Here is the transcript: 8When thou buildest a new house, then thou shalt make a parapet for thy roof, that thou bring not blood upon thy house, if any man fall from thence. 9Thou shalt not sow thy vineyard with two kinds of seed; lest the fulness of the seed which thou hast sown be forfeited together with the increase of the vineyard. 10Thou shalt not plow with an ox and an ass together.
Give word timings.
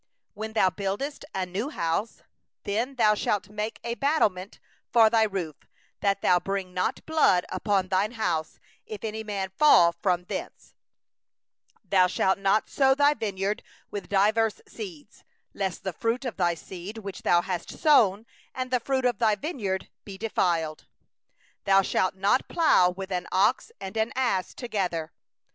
8When 0.35 0.55
thou 0.55 0.71
buildest 0.71 1.25
a 1.35 1.45
new 1.45 1.69
house, 1.69 2.23
then 2.63 2.95
thou 2.95 3.13
shalt 3.13 3.49
make 3.49 3.79
a 3.83 3.93
parapet 3.95 4.57
for 4.91 5.11
thy 5.11 5.21
roof, 5.25 5.57
that 5.99 6.23
thou 6.23 6.39
bring 6.39 6.73
not 6.73 7.05
blood 7.05 7.45
upon 7.49 7.87
thy 7.89 8.09
house, 8.11 8.57
if 8.87 9.03
any 9.03 9.23
man 9.23 9.49
fall 9.59 9.91
from 10.01 10.23
thence. 10.23 10.73
9Thou 11.87 12.09
shalt 12.09 12.39
not 12.39 12.67
sow 12.67 12.95
thy 12.95 13.13
vineyard 13.13 13.61
with 13.91 14.09
two 14.09 14.15
kinds 14.15 14.37
of 14.39 14.61
seed; 14.67 15.07
lest 15.53 15.83
the 15.83 15.93
fulness 15.93 16.25
of 16.25 16.35
the 16.35 16.55
seed 16.55 16.97
which 16.97 17.21
thou 17.21 17.43
hast 17.43 17.69
sown 17.77 18.23
be 18.23 18.69
forfeited 18.71 18.71
together 18.71 18.71
with 18.71 18.71
the 18.71 18.87
increase 18.87 19.05
of 19.05 19.19
the 19.19 19.39
vineyard. 19.39 20.87
10Thou 21.67 21.85
shalt 21.85 22.15
not 22.15 22.47
plow 22.49 22.89
with 22.89 23.11
an 23.11 23.27
ox 23.31 23.71
and 23.79 23.95
an 23.95 24.11
ass 24.15 24.55
together. 24.55 25.11